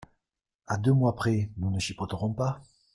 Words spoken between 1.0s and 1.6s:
près,